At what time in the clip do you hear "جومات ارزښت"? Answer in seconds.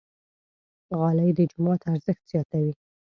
1.51-2.23